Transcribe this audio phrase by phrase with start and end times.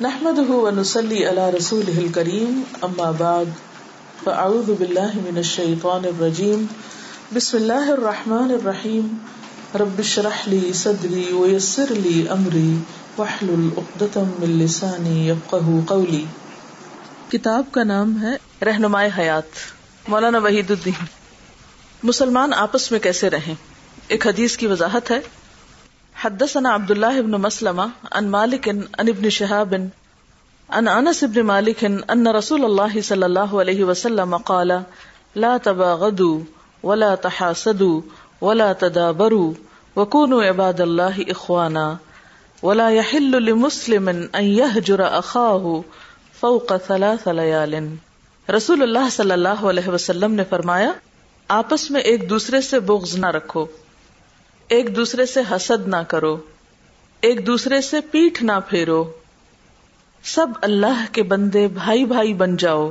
[0.00, 3.44] نحمده ونصلي على رسوله الكريم اما بعد
[4.24, 6.64] فاعوذ بالله من الشيطان الرجيم.
[7.34, 9.16] بسم الله الرحمن الرحيم.
[9.74, 12.74] رب اشرح لي صدري ويسر لي امري
[13.16, 16.24] واحلل عقدة من لساني يفقهوا قولي.
[17.30, 19.78] کتاب کا نام ہے رہنمائے حیات،
[20.08, 21.04] مولانا وحید الدین
[22.02, 23.54] مسلمان آپس میں کیسے رہیں؟
[24.08, 25.20] ایک حدیث کی وضاحت ہے۔
[26.20, 29.90] حدثنا عبد الله بن مسلمة عن مالك عن ابن شهاب
[30.70, 34.82] عن انس بن مالك ان رسول الله صلى الله عليه وسلم قال،
[35.36, 36.40] لا تباغضوا
[36.82, 38.00] ولا تحاسدوا
[38.40, 39.52] ولا تدابروا
[39.96, 41.96] وكونوا عباد الله اخوانا
[42.62, 45.80] ولا يحل لمسلم ان يهجر اخاه
[46.40, 47.74] فوق ثلاث ليال
[48.50, 50.92] رسول اللہ صلی اللہ علیہ وسلم نے فرمایا،
[51.48, 53.66] آپس میں ایک دوسرے سے بغض نہ رکھو۔
[54.68, 56.36] ایک دوسرے سے حسد نہ کرو،
[57.20, 59.12] ایک دوسرے سے پیٹھ نہ پھیرو۔
[60.24, 62.90] سب اللہ کے بندے بھائی بھائی بن جاؤ۔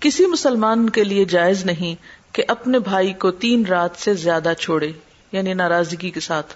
[0.00, 1.94] کسی مسلمان کے لیے جائز نہیں
[2.34, 4.92] کہ اپنے بھائی کو تین رات سے زیادہ چھوڑے
[5.32, 6.54] یعنی ناراضگی کے ساتھ۔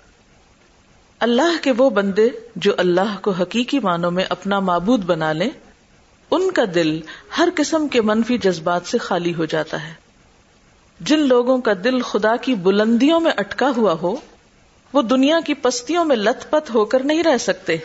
[1.21, 5.51] اللہ کے وہ بندے جو اللہ کو حقیقی معنوں میں اپنا معبود بنا لیں،
[6.31, 7.01] ان کا دل
[7.39, 10.00] ہر قسم کے منفی جذبات سے خالی ہو جاتا ہے۔
[11.01, 14.17] جن لوگوں کا دل خدا کی بلندیوں میں اٹکا ہوا ہو،
[14.93, 17.77] وہ دنیا کی پستیوں میں لت پت ہو کر نہیں رہ سکتے۔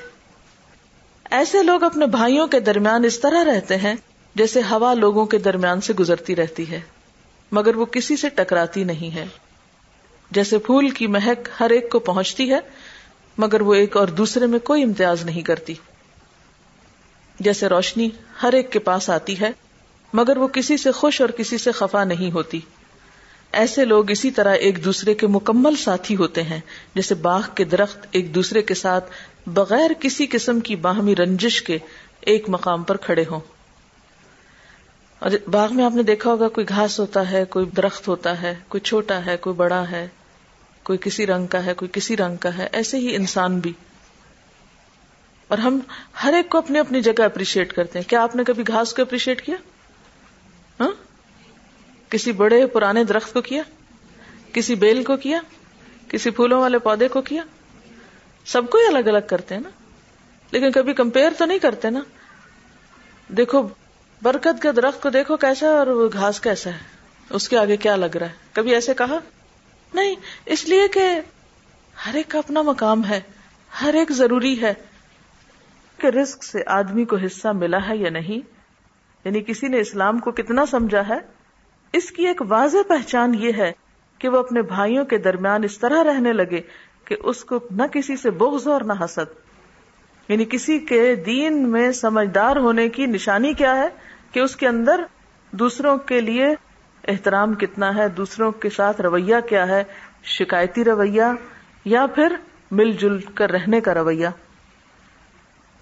[1.30, 3.96] ایسے لوگ اپنے بھائیوں کے درمیان اس طرح رہتے ہیں
[4.36, 6.82] جیسے ہوا لوگوں کے درمیان سے گزرتی رہتی ہے،
[7.52, 9.26] مگر وہ کسی سے ٹکراتی نہیں ہے۔
[10.32, 12.60] جیسے پھول کی مہک ہر ایک کو پہنچتی ہے،
[13.38, 15.74] مگر وہ ایک اور دوسرے میں کوئی امتیاز نہیں کرتی۔
[17.40, 18.10] جیسے روشنی
[18.44, 19.52] ہر ایک کے پاس آتی ہے،
[20.14, 22.60] مگر وہ کسی سے خوش اور کسی سے خفا نہیں ہوتی۔
[23.56, 26.60] ایسے لوگ اسی طرح ایک دوسرے کے مکمل ساتھی ہوتے ہیں،
[26.96, 29.12] جیسے باغ کے درخت ایک دوسرے کے ساتھ
[29.48, 31.78] بغیر کسی قسم کی باہمی رنجش کے
[32.22, 33.40] ایک مقام پر کھڑے ہوں۔
[35.20, 38.56] اور باغ میں آپ نے دیکھا ہوگا کوئی گھاس ہوتا ہے، کوئی درخت ہوتا ہے،
[38.68, 40.08] کوئی چھوٹا ہے، کوئی بڑا ہے،
[40.84, 43.74] کوئی کسی رنگ کا ہے، کوئی کسی رنگ کا ہے، ایسے ہی انسان بھی۔
[45.48, 45.80] اور ہم
[46.24, 49.02] ہر ایک کو اپنی اپنی جگہ اپریشیٹ کرتے ہیں۔ کیا آپ نے کبھی گھاس کو
[49.02, 49.56] اپریشیٹ کیا؟
[52.10, 53.64] کسی بڑے پرانے درخت کو کیا؟
[54.54, 55.42] کسی بیل کو کیا؟
[56.10, 57.44] کسی پھولوں والے پودے کو کیا؟
[58.46, 59.70] سب کو ہی الگ الگ کرتے ہیں نا؟
[60.52, 62.00] لیکن کبھی کمپیئر تو نہیں کرتے نا؟
[63.28, 63.68] دیکھو،
[64.22, 66.78] برکت کے درخت کو دیکھو کیسا ہے اور وہ گھاس کیسا ہے۔
[67.30, 69.20] اس کے آگے کیا لگ رہا ہے؟ کبھی ایسے کہا؟
[69.94, 70.16] نہیں،
[70.46, 71.22] اس لیے کہ
[72.08, 73.22] ہر ایک کا اپنا مقام ہے،
[73.82, 74.74] ہر ایک ضروری ہے۔
[75.98, 78.48] کہ رزق سے آدمی کو حصہ ملا ہے یا نہیں؟
[79.26, 81.35] یعنی کسی نے اسلام کو کتنا سمجھا ہے؟
[81.96, 83.72] اس کی ایک واضح پہچان یہ ہے
[84.20, 86.62] کہ وہ اپنے بھائیوں کے درمیان اس طرح رہنے لگے
[87.06, 89.34] کہ اس کو نہ کسی سے بغض اور نہ حسد۔
[90.30, 93.88] یعنی کسی کے دین میں سمجھدار ہونے کی نشانی کیا ہے
[94.32, 95.04] کہ اس کے اندر
[95.52, 96.48] دوسروں کے لیے
[97.08, 99.84] احترام کتنا ہے، دوسروں کے ساتھ رویہ کیا ہے،
[100.24, 101.24] شکایتی رویہ
[101.86, 102.36] یا پھر
[102.72, 104.28] مل جل کر رہنے کا رویہ۔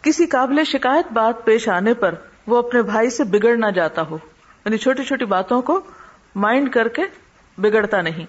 [0.01, 2.16] کسی قابل شکایت بات پیش آنے پر
[2.47, 4.18] وہ اپنے بھائی سے بگڑ نہ جاتا ہو۔
[4.66, 5.81] یعنی چھوٹی چھوٹی باتوں کو
[6.35, 7.01] مائنڈ کر کے
[7.57, 8.25] بگڑتا نہیں۔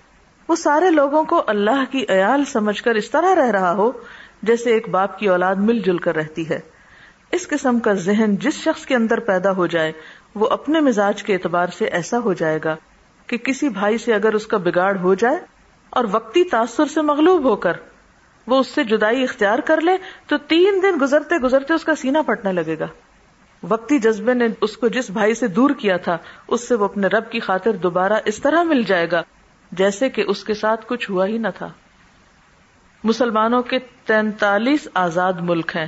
[0.48, 3.92] وہ سارے لوگوں کو اللہ کی عیال سمجھ کر اس طرح رہ رہا ہو
[4.42, 6.60] جیسے ایک باپ کی اولاد مل جل کر رہتی ہے۔
[7.32, 9.92] اس قسم کا ذہن جس شخص کے اندر پیدا ہو جائے،
[10.34, 12.76] وہ اپنے مزاج کے اعتبار سے ایسا ہو جائے گا
[13.26, 15.36] کہ کسی بھائی سے اگر اس کا بگاڑ ہو جائے
[15.90, 17.72] اور وقتی تاثر سے مغلوب ہو کر
[18.46, 19.92] وہ اس سے جدائی اختیار کر لے،
[20.26, 22.86] تو تین دن گزرتے گزرتے اس کا سینہ پھٹنے لگے گا۔
[23.68, 27.06] وقتی جذبے نے اس کو جس بھائی سے دور کیا تھا، اس سے وہ اپنے
[27.06, 29.22] رب کی خاطر دوبارہ اس طرح مل جائے گا،
[29.72, 31.68] جیسے کہ اس کے ساتھ کچھ ہوا ہی نہ تھا۔
[33.04, 35.86] مسلمانوں کے تینتالیس آزاد ملک ہیں،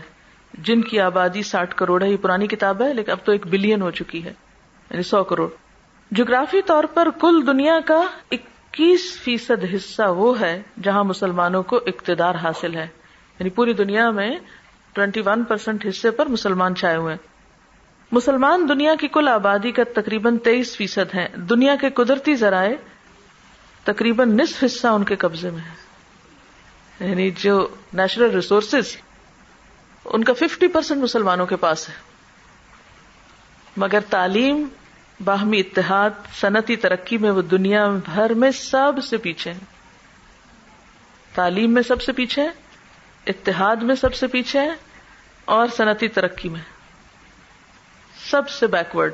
[0.55, 3.83] جن کی آبادی ساٹھ کروڑ ہے، یہ پرانی کتاب ہے، لیکن اب تو ایک بلین
[3.83, 4.33] ہو چکی ہے
[4.91, 5.49] یعنی سو کروڑ۔
[6.11, 8.01] جغرافی طور پر کل دنیا کا
[8.31, 12.87] اکیس فیصد حصہ وہ ہے جہاں مسلمانوں کو اقتدار حاصل ہے۔
[13.39, 14.39] یعنی پوری دنیا میں
[14.93, 17.36] ٹوینٹی ون پرسینٹ حصے پر مسلمان چھائے ہوئے ہیں۔
[18.13, 22.75] مسلمان دنیا کی کل آبادی کا تقریباً تیئیس فیصد ہے دنیا کے قدرتی ذرائع
[23.85, 25.87] تقریباً نصف حصہ ان کے قبضے میں ہے
[27.09, 28.97] یعنی جو نیچرل ریسورسز،
[30.05, 31.95] ان کا ففٹی پرسینٹ مسلمانوں کے پاس ہے۔
[33.77, 34.69] مگر تعلیم،
[35.25, 36.11] باہمی اتحاد،
[36.41, 39.61] صنعتی ترقی میں وہ دنیا بھر میں سب سے پیچھے ہیں۔
[41.35, 42.53] تعلیم میں سب سے پیچھے ہیں،
[43.27, 44.75] اتحاد میں سب سے پیچھے ہیں
[45.45, 46.76] اور صنعتی ترقی میں۔
[48.31, 49.13] سب سے بیکورڈ۔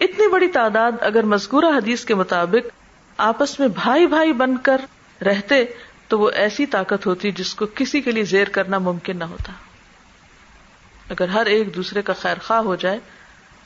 [0.00, 2.68] اتنی بڑی تعداد اگر مذکورہ حدیث کے مطابق
[3.16, 4.80] آپس میں بھائی بھائی بن کر
[5.22, 5.64] رہتے
[6.08, 9.52] تو وہ ایسی طاقت ہوتی جس کو کسی کے لیے زیر کرنا ممکن نہ ہوتا۔
[11.10, 12.98] اگر ہر ایک دوسرے کا خیر خواہ ہو جائے،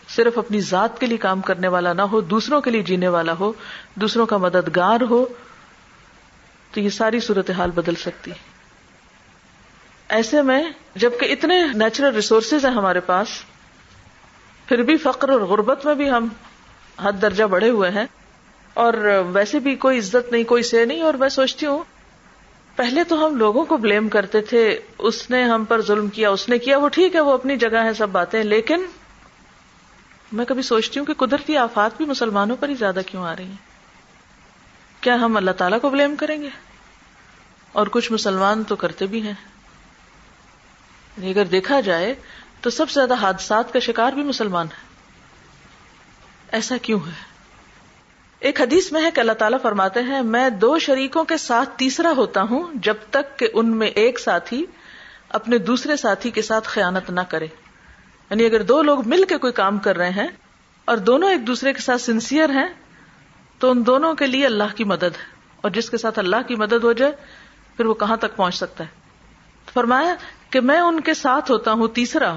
[0.08, 3.32] صرف اپنی ذات کے لیے کام کرنے والا نہ ہو، دوسروں کے لیے جینے والا
[3.40, 3.52] ہو،
[3.94, 5.26] دوسروں کا مددگار ہو،
[6.70, 8.30] تو یہ ساری صورتحال بدل سکتی۔
[10.08, 10.62] ایسے میں
[10.94, 13.28] جبکہ اتنے نیچرل ریسورسز ہیں ہمارے پاس
[14.70, 16.28] پھر بھی فقر اور غربت میں بھی ہم
[17.00, 18.04] حد درجہ بڑھے ہوئے ہیں۔
[18.74, 18.94] اور
[19.32, 21.84] ویسے بھی کوئی عزت نہیں، کوئی سے نہیں، اور میں سوچتی ہوں،
[22.76, 26.48] پہلے تو ہم لوگوں کو بلیم کرتے تھے، اس نے ہم پر ظلم کیا، اس
[26.48, 28.86] نے کیا، وہ ٹھیک ہے، وہ اپنی جگہ ہے سب باتیں، لیکن
[30.32, 33.44] میں کبھی سوچتی ہوں کہ قدرتی آفات بھی مسلمانوں پر ہی زیادہ کیوں آ رہی
[33.44, 33.56] ہیں؟
[35.00, 36.48] کیا ہم اللہ تعالیٰ کو بلیم کریں گے؟
[37.72, 39.34] اور کچھ مسلمان تو کرتے بھی ہیں۔
[41.16, 42.14] یعنی اگر دیکھا جائے
[42.60, 44.90] تو سب سے زیادہ حادثات کا شکار بھی مسلمان ہے۔
[46.52, 47.30] ایسا کیوں ہے؟
[48.38, 52.12] ایک حدیث میں ہے کہ اللہ تعالیٰ فرماتے ہیں، میں دو شریکوں کے ساتھ تیسرا
[52.16, 54.66] ہوتا ہوں جب تک کہ ان میں ایک ساتھی
[55.28, 57.46] اپنے دوسرے ساتھی کے ساتھ خیانت نہ کرے۔
[58.30, 60.28] یعنی اگر دو لوگ مل کے کوئی کام کر رہے ہیں
[60.84, 62.68] اور دونوں ایک دوسرے کے ساتھ سنسیئر ہیں،
[63.58, 66.54] تو ان دونوں کے لیے اللہ کی مدد ہے۔ اور جس کے ساتھ اللہ کی
[66.54, 67.12] مدد ہو جائے،
[67.76, 68.88] پھر وہ کہاں تک پہنچ سکتا ہے؟
[69.74, 70.14] فرمایا
[70.50, 72.34] کہ میں ان کے ساتھ ہوتا ہوں تیسرا،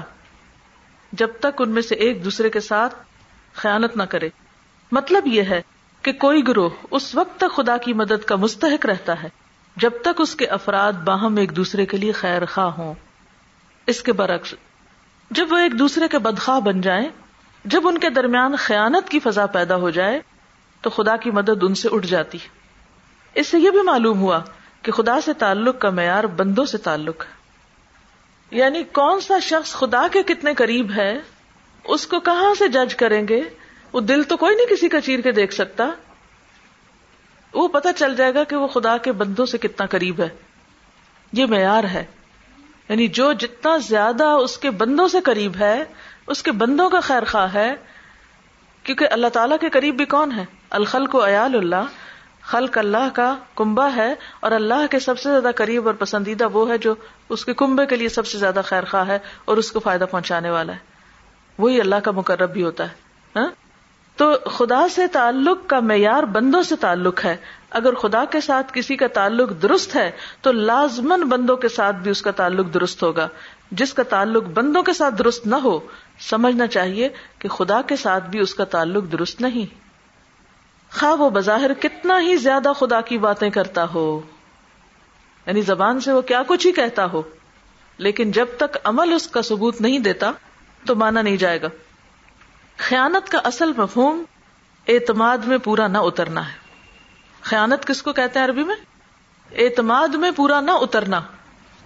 [1.12, 2.94] جب تک ان میں سے ایک دوسرے کے ساتھ
[3.54, 4.28] خیانت نہ کرے۔
[4.92, 5.62] مطلب یہ ہے
[6.02, 9.28] کہ کوئی گروہ اس وقت تک خدا کی مدد کا مستحق رہتا ہے
[9.76, 12.94] جب تک اس کے افراد باہم ایک دوسرے کے لیے خیر خواہ ہوں۔
[13.86, 14.54] اس کے برعکس،
[15.30, 17.08] جب وہ ایک دوسرے کے بدخواہ بن جائیں،
[17.64, 20.20] جب ان کے درمیان خیانت کی فضا پیدا ہو جائے،
[20.80, 22.38] تو خدا کی مدد ان سے اٹھ جاتی۔
[23.34, 24.40] اس سے یہ بھی معلوم ہوا
[24.82, 27.33] کہ خدا سے تعلق کا معیار بندوں سے تعلق ہے۔
[28.50, 31.18] یعنی کون سا شخص خدا کے کتنے قریب ہے؟
[31.84, 33.40] اس کو کہاں سے جج کریں گے؟
[33.92, 35.90] وہ دل تو کوئی نہیں کسی کا چیر کے دیکھ سکتا۔
[37.54, 40.28] وہ پتا چل جائے گا کہ وہ خدا کے بندوں سے کتنا قریب ہے۔
[41.32, 42.04] یہ معیار ہے۔
[42.88, 45.84] یعنی جو جتنا زیادہ اس کے بندوں سے قریب ہے،
[46.26, 47.74] اس کے بندوں کا خیر خواہ ہے۔
[48.82, 52.03] کیونکہ اللہ تعالیٰ کے قریب بھی کون ہے؟ الخل کو ایال اللہ۔
[52.46, 56.70] خلق اللہ کا کنبا ہے اور اللہ کے سب سے زیادہ قریب اور پسندیدہ وہ
[56.70, 56.94] ہے جو
[57.28, 60.04] اس کے کنبے کے لیے سب سے زیادہ خیر خواہ ہے اور اس کو فائدہ
[60.10, 60.78] پہنچانے والا ہے۔
[61.58, 62.94] وہی اللہ کا مقرب بھی ہوتا ہے۔
[63.36, 63.48] ہاں؟
[64.16, 67.36] تو خدا سے تعلق کا معیار بندوں سے تعلق ہے۔
[67.70, 70.10] اگر خدا کے ساتھ کسی کا تعلق درست ہے،
[70.40, 73.28] تو لازمن بندوں کے ساتھ بھی اس کا تعلق درست ہوگا۔
[73.70, 75.80] جس کا تعلق بندوں کے ساتھ درست نہ ہو،
[76.20, 77.08] سمجھنا چاہیے
[77.38, 79.83] کہ خدا کے ساتھ بھی اس کا تعلق درست نہیں۔
[80.94, 84.20] خواہ وہ بظاہر کتنا ہی زیادہ خدا کی باتیں کرتا ہو۔
[85.46, 87.22] یعنی زبان سے وہ کیا کچھ ہی کہتا ہو۔
[87.98, 90.30] لیکن جب تک عمل اس کا ثبوت نہیں دیتا،
[90.86, 91.68] تو مانا نہیں جائے گا۔
[92.76, 94.24] خیانت کا اصل مفہوم
[94.88, 96.58] اعتماد میں پورا نہ اترنا ہے۔
[97.42, 98.76] خیانت کس کو کہتے ہیں عربی میں؟
[99.52, 101.20] اعتماد میں پورا نہ اترنا۔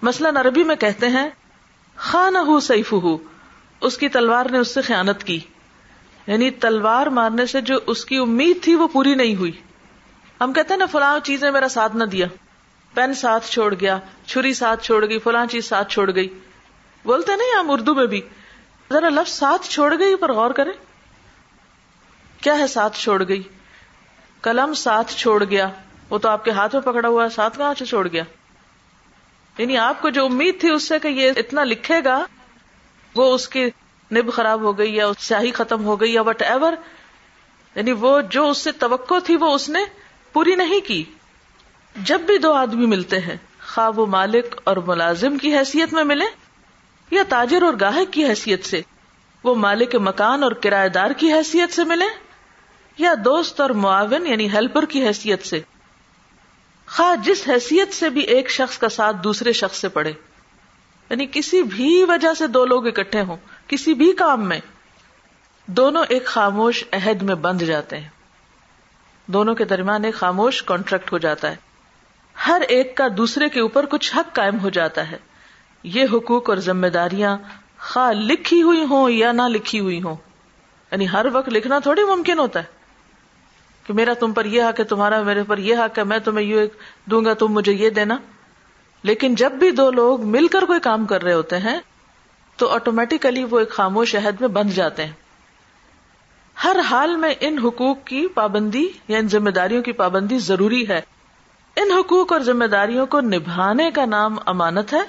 [0.01, 1.29] مثلاً عربی میں کہتے ہیں
[1.95, 3.17] خان ہو سیف ہو
[3.81, 5.39] اس کی تلوار نے اس سے خیانت کی۔
[6.29, 9.51] یعنی تلوار مارنے سے جو اس کی امید تھی وہ پوری نہیں ہوئی۔
[10.41, 12.27] ہم کہتے ہیں نا، فلاں چیز نے میرا ساتھ نہ دیا۔
[12.93, 16.39] پین ساتھ چھوڑ گیا، چھری ساتھ چھوڑ گئی، فلاں چیز ساتھ چھوڑ گئی۔
[17.03, 18.21] بولتے نہیں ہم اردو میں بھی۔
[18.93, 20.71] ذرا لفظ ساتھ چھوڑ گئی پر غور کرے
[22.41, 23.43] کیا ہے ساتھ چھوڑ گئی؟
[24.41, 25.69] قلم ساتھ چھوڑ گیا۔
[26.09, 28.23] وہ تو آپ کے ہاتھ میں پکڑا ہوا ہے، ساتھ کہاں سے چھوڑ گیا؟
[29.57, 32.25] یعنی آپ کو جو امید تھی اس سے کہ یہ اتنا لکھے گا،
[33.15, 33.69] وہ اس کی
[34.11, 36.73] نب خراب ہو گئی یا سیاہی ختم ہو گئی یا وٹ ایور
[37.75, 39.79] یعنی وہ جو اس سے توقع تھی وہ اس نے
[40.33, 41.03] پوری نہیں کی۔
[41.95, 43.37] جب بھی دو آدمی ملتے ہیں،
[43.67, 46.25] خواہ وہ مالک اور ملازم کی حیثیت میں ملے
[47.11, 48.81] یا تاجر اور گاہک کی حیثیت سے،
[49.43, 52.05] وہ مالک مکان اور کرایہ دار کی حیثیت سے ملے
[52.97, 55.61] یا دوست اور معاون یعنی ہیلپر کی حیثیت سے۔
[56.87, 60.13] خواہ جس حیثیت سے بھی ایک شخص کا ساتھ دوسرے شخص سے پڑے۔
[61.09, 63.37] یعنی کسی بھی وجہ سے دو لوگ اکٹھے ہوں۔
[63.69, 64.59] کسی بھی کام میں
[65.65, 68.09] دونوں ایک خاموش عہد میں بند جاتے ہیں۔
[69.27, 71.55] دونوں کے درمیان ایک خاموش کانٹریکٹ ہو جاتا ہے۔
[72.47, 75.17] ہر ایک کا دوسرے کے اوپر کچھ حق قائم ہو جاتا ہے۔
[75.83, 77.37] یہ حقوق اور ذمہ داریاں
[77.79, 80.15] خواہ لکھی ہوئی ہوں یا نہ لکھی ہوئی ہوں۔
[80.91, 82.65] یعنی ہر وقت لکھنا تھوڑی ممکن ہوتا ہے
[83.83, 86.45] کہ میرا تم پر یہ حق ہے، تمہارا میرے پر یہ حق ہے، میں تمہیں
[86.45, 86.61] یہ
[87.05, 88.17] دوں گا، تم مجھے یہ دینا۔
[89.03, 91.79] لیکن جب بھی دو لوگ مل کر کوئی کام کر رہے ہوتے ہیں
[92.59, 95.13] تو آٹومیٹیکلی وہ ایک خاموش عہد میں بند جاتے ہیں۔
[96.63, 101.01] ہر حال میں ان حقوق کی پابندی یا ان ذمہ داریوں کی پابندی ضروری ہے۔
[101.75, 105.01] ان حقوق اور ذمہ داریوں کو نبھانے کا نام امانت ہے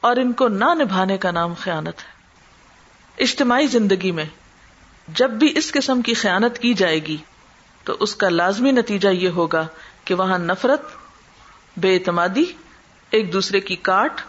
[0.00, 2.12] اور ان کو نہ نبھانے کا نام خیانت ہے۔
[3.18, 4.24] اجتماعی زندگی میں
[5.08, 7.16] جب بھی اس قسم کی خیانت کی جائے گی
[7.84, 9.66] تو اس کا لازمی نتیجہ یہ ہوگا
[10.04, 10.82] کہ وہاں نفرت،
[11.76, 12.44] بے اعتمادی،
[13.10, 14.20] ایک دوسرے کی کاٹ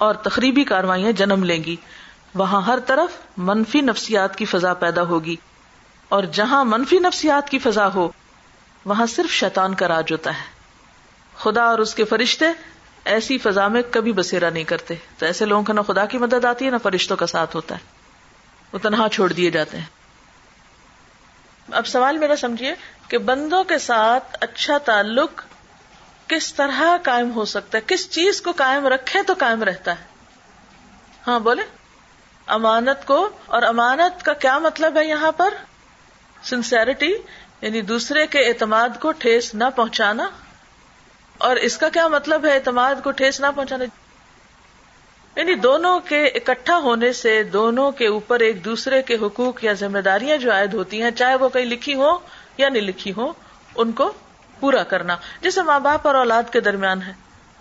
[0.00, 1.76] اور تقریبی کاروائیاں جنم لیں گی۔
[2.34, 5.36] وہاں ہر طرف منفی نفسیات کی فضا پیدا ہوگی۔
[6.08, 8.08] اور جہاں منفی نفسیات کی فضا ہو،
[8.84, 10.44] وہاں صرف شیطان کا راج ہوتا ہے۔
[11.36, 12.44] خدا اور اس کے فرشتے
[13.04, 16.44] ایسی فضا میں کبھی بسیرا نہیں کرتے۔ تو ایسے لوگوں کا نہ خدا کی مدد
[16.44, 17.80] آتی ہے، نہ فرشتوں کا ساتھ ہوتا ہے۔
[18.72, 19.86] وہ تنہا چھوڑ دیے جاتے ہیں۔
[21.70, 22.74] اب سوال میرا سمجھیے
[23.08, 25.42] کہ بندوں کے ساتھ اچھا تعلق
[26.30, 30.04] کس طرح قائم ہو سکتا ہے؟ کس چیز کو قائم رکھے تو قائم رہتا ہے۔
[31.26, 31.62] ہاں بولے۔
[32.46, 35.54] امانت کو، اور امانت کا کیا مطلب ہے یہاں پر؟
[36.42, 37.14] سنسیرٹی
[37.60, 40.30] یعنی دوسرے کے اعتماد کو ٹھیس نہ پہنچانا۔
[41.38, 43.84] اور اس کا کیا مطلب ہے اعتماد کو ٹھیس نہ پہنچانا؟
[45.36, 49.98] یعنی دونوں کے اکٹھا ہونے سے دونوں کے اوپر ایک دوسرے کے حقوق یا ذمہ
[49.98, 52.18] داریاں جو عائد ہوتی ہیں، چاہے وہ کہیں لکھی ہو
[52.56, 53.32] یا نہیں لکھی ہو
[53.74, 54.12] ان کو
[54.60, 57.12] پورا کرنا، جیسے ماں باپ اور اولاد کے درمیان ہے،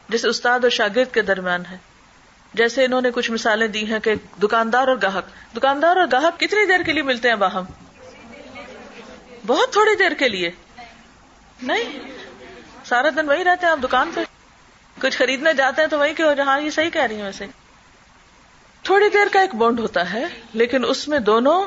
[0.09, 1.77] جیسے استاد اور شاگرد کے درمیان ہے۔
[2.53, 4.13] جیسے انہوں نے کچھ مثالیں دی ہیں کہ
[4.43, 7.65] دکاندار اور گاہک، دکاندار اور گاہک کتنی دیر کے لیے ملتے ہیں باہم؟
[9.47, 10.51] بہت تھوڑی دیر کے لیے۔
[11.61, 11.99] نہیں،
[12.85, 14.21] سارا دن وہی رہتے ہیں، آپ دکان پہ
[15.01, 17.45] کچھ خریدنے جاتے ہیں تو وہی کہ جہاں یہ صحیح کہہ رہی ہوں ویسے۔
[18.83, 21.65] تھوڑی دیر کا ایک بونڈ ہوتا ہے، لیکن اس میں دونوں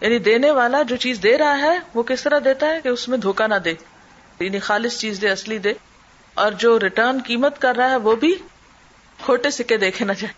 [0.00, 3.08] یعنی دینے والا جو چیز دے رہا ہے، وہ کس طرح دیتا ہے کہ اس
[3.08, 3.74] میں دھوکا نہ دے؟
[4.44, 5.72] یعنی خالص چیز دے، اصلی دے۔
[6.34, 8.34] اور جو ریٹرن قیمت کر رہا ہے، وہ بھی
[9.24, 10.32] کھوٹے سکے دیکھے نہ جائے۔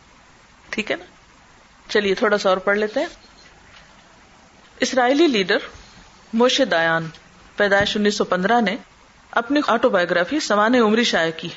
[0.71, 1.05] ٹھیک ہے نا؟
[1.89, 3.07] چلیے، تھوڑا سا اور پڑھ لیتے ہیں۔
[4.81, 5.59] اسرائیلی لیڈر
[6.33, 7.09] موشے دایان،
[7.57, 8.77] پیدائش انیس سو پندرہ نے
[9.31, 11.49] اپنی آٹو بایوگرافی سوان عمری شائع کی۔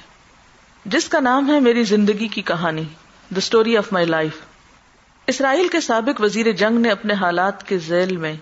[0.85, 2.83] جس کا نام ہے میری زندگی کی کہانی
[3.29, 4.31] the story of my life
[5.27, 8.33] اسرائیل کے سابق وزیر جنگ نے اپنے حالات کے ذیل میں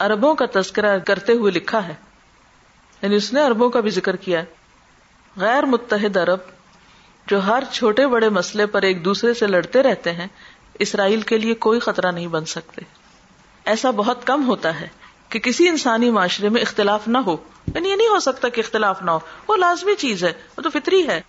[0.00, 1.94] اربوں کا تذکرہ کرتے ہوئے لکھا ہے۔
[3.04, 4.44] یعنی اس نے اربوں کا بھی ذکر کیا ہے۔
[5.36, 6.38] غیر متحد عرب
[7.26, 10.26] جو ہر چھوٹے بڑے مسئلے پر ایک دوسرے سے لڑتے رہتے ہیں،
[10.78, 12.80] اسرائیل کے لیے کوئی خطرہ نہیں بن سکتے۔
[13.64, 14.88] ایسا بہت کم ہوتا ہے
[15.28, 17.36] کہ کسی انسانی معاشرے میں اختلاف نہ ہو۔
[17.74, 19.18] یعنی یہ نہیں ہو سکتا کہ اختلاف نہ ہو۔
[19.48, 21.20] وہ لازمی چیز ہے، وہ تو فطری ہے۔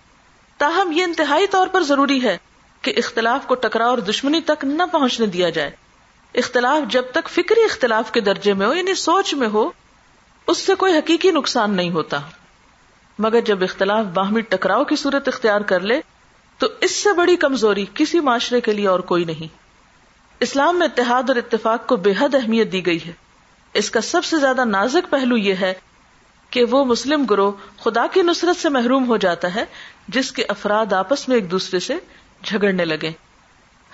[0.57, 2.37] تاہم یہ انتہائی طور پر ضروری ہے
[2.81, 5.71] کہ اختلاف کو ٹکرا اور دشمنی تک نہ پہنچنے دیا جائے۔
[6.35, 9.69] اختلاف جب تک فکری اختلاف کے درجے میں ہو یعنی سوچ میں ہو
[10.47, 12.19] اس سے کوئی حقیقی نقصان نہیں ہوتا۔
[13.19, 16.01] مگر جب اختلاف باہمی ٹکراؤ کی صورت اختیار کر لے،
[16.57, 19.55] تو اس سے بڑی کمزوری کسی معاشرے کے لیے اور کوئی نہیں۔
[20.39, 23.11] اسلام میں اتحاد اور اتفاق کو بے حد اہمیت دی گئی ہے۔
[23.73, 25.73] اس کا سب سے زیادہ نازک پہلو یہ ہے
[26.49, 27.51] کہ وہ مسلم گروہ
[27.83, 29.65] خدا کی نصرت سے محروم ہو جاتا ہے،
[30.07, 31.95] جس کے افراد آپس میں ایک دوسرے سے
[32.43, 33.11] جھگڑنے لگے۔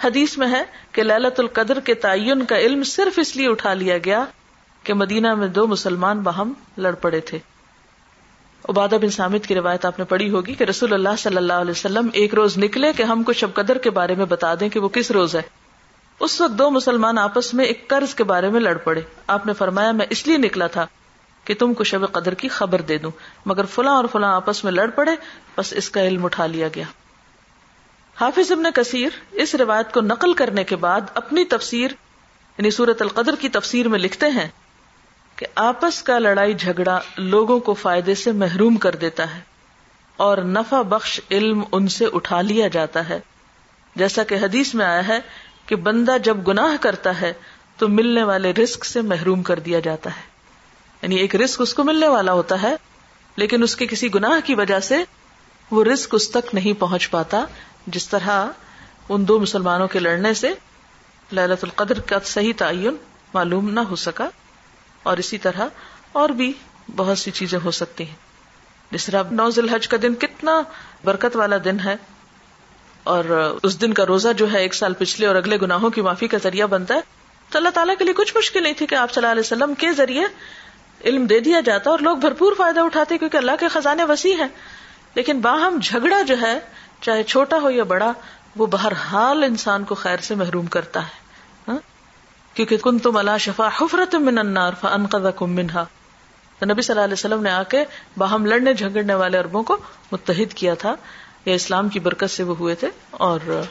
[0.03, 3.97] حدیث میں ہے کہ للت القدر کے تعین کا علم صرف اس لیے اٹھا لیا
[3.97, 4.25] گیا
[4.83, 7.39] کہ مدینہ میں دو مسلمان باہم لڑ پڑے تھے۔
[8.69, 11.71] عبادہ بن سامد کی روایت آپ نے پڑھی ہوگی کہ رسول اللہ صلی اللہ علیہ
[11.71, 14.79] وسلم ایک روز نکلے کہ ہم کو شب قدر کے بارے میں بتا دیں کہ
[14.79, 15.41] وہ کس روز ہے۔
[16.19, 19.53] اس وقت دو مسلمان آپس میں ایک قرض کے بارے میں لڑ پڑے۔ آپ نے
[19.53, 20.87] فرمایا، میں اس لیے نکلا تھا
[21.43, 23.11] کہ تم کو شب قدر کی خبر دے دوں،
[23.45, 25.11] مگر فلاں اور فلاں آپس میں لڑ پڑے،
[25.57, 26.85] بس اس کا علم اٹھا لیا گیا۔
[28.15, 31.91] حافظ ابن کثیر اس روایت کو نقل کرنے کے بعد اپنی تفسیر
[32.57, 34.47] یعنی سورت القدر کی تفسیر میں لکھتے ہیں
[35.41, 39.41] کہ آپس کا لڑائی جھگڑا لوگوں کو فائدے سے محروم کر دیتا ہے
[40.17, 43.19] اور نفع بخش علم ان سے اٹھا لیا جاتا ہے۔
[43.95, 45.19] جیسا کہ حدیث میں آیا ہے
[45.65, 47.33] کہ بندہ جب گناہ کرتا ہے
[47.77, 50.21] تو ملنے والے رسک سے محروم کر دیا جاتا ہے۔
[51.01, 52.75] یعنی ایک رسک اس کو ملنے والا ہوتا ہے،
[53.35, 55.03] لیکن اس کے کسی گناہ کی وجہ سے
[55.71, 57.45] وہ رسک اس تک نہیں پہنچ پاتا
[57.87, 58.45] جس طرح
[59.09, 60.53] ان دو مسلمانوں کے لڑنے سے
[61.33, 62.95] للت القدر کا صحیح تعین
[63.33, 64.29] معلوم نہ ہو سکا۔
[65.03, 65.67] اور اسی طرح
[66.11, 66.53] اور بھی
[66.95, 68.15] بہت سی چیزیں ہو سکتی ہیں۔
[68.91, 70.61] جس طرح نوز الحج کا دن کتنا
[71.03, 71.95] برکت والا دن ہے۔
[73.03, 76.27] اور اس دن کا روزہ جو ہے ایک سال پچھلے اور اگلے گناہوں کی معافی
[76.27, 77.01] کا ذریعہ بنتا ہے۔
[77.49, 79.73] تو اللہ تعالیٰ کے لیے کچھ مشکل نہیں تھی کہ آپ صلی اللہ علیہ وسلم
[79.73, 80.25] کے ذریعے
[81.03, 84.47] علم دے دیا جاتا اور لوگ بھرپور فائدہ اٹھاتے کیونکہ اللہ کے خزانے وسیع ہیں۔
[85.15, 86.59] لیکن باہم جھگڑا جو ہے،
[87.01, 88.13] چاہے چھوٹا ہو یا بڑا،
[88.55, 91.20] وہ بہرحال انسان کو خیر سے محروم کرتا ہے۔
[92.53, 95.83] کیونکہ کن تم اللہ شفا حفرت من النار فانقذکم منہا۔
[96.59, 97.85] تو نبی صلی اللہ علیہ وسلم نے آ کے
[98.17, 99.77] باہم لڑنے جھگڑنے والے اربوں کو
[100.11, 100.95] متحد کیا تھا۔
[101.45, 103.61] یا اسلام کی برکت سے وہ ہوئے تھے۔ اور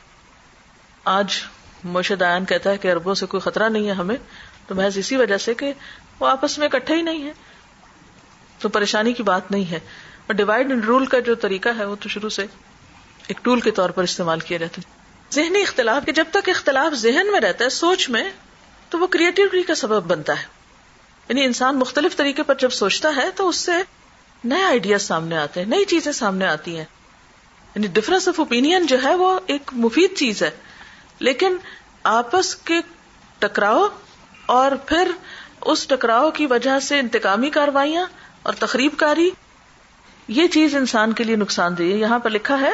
[1.04, 1.34] آج
[1.84, 4.16] مرشد آیان کہتا ہے کہ اربوں سے کوئی خطرہ نہیں ہے ہمیں۔
[4.66, 5.72] تو محض اسی وجہ سے کہ
[6.20, 7.32] وہ آپس میں اکٹھے ہی نہیں ہے
[8.58, 9.76] تو پریشانی کی بات نہیں ہے۔
[10.26, 12.42] اور ڈیوائڈ اینڈ رول کا جو طریقہ ہے وہ تو شروع سے
[13.26, 14.82] ایک ٹول کے طور پر استعمال کیے رہتے
[15.32, 18.30] ذہنی اختلاف کہ جب تک اختلاف ذہن میں رہتا ہے، سوچ میں
[18.90, 20.44] تو وہ کریٹیوٹی کا سبب بنتا ہے۔
[21.28, 23.72] یعنی انسان مختلف طریقے پر جب سوچتا ہے تو اس سے
[24.44, 26.84] نئے آئیڈیاز سامنے آتے ہیں، نئی چیزیں سامنے آتی ہیں۔
[27.74, 30.50] یعنی ڈفرنس آف اوپین جو ہے وہ ایک مفید چیز ہے۔
[31.18, 31.56] لیکن
[32.02, 32.74] آپس کے
[33.38, 33.88] ٹکراؤ
[34.46, 35.10] اور پھر
[35.60, 38.06] اس ٹکراؤ کی وجہ سے انتقامی کاروائیاں
[38.42, 39.30] اور تقریب کاری،
[40.28, 42.70] یہ چیز انسان کے لیے نقصان دہ یہاں پر لکھا ہے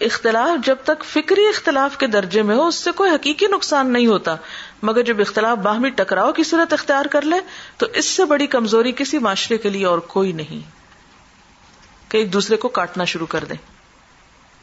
[0.00, 4.06] اختلاف جب تک فکری اختلاف کے درجے میں ہو، اس سے کوئی حقیقی نقصان نہیں
[4.06, 4.36] ہوتا۔
[4.82, 7.36] مگر جب اختلاف باہمی ٹکراؤ کی صورت اختیار کر لے،
[7.76, 10.70] تو اس سے بڑی کمزوری کسی معاشرے کے لیے اور کوئی نہیں۔
[12.08, 13.56] کہ ایک دوسرے کو کاٹنا شروع کر دیں۔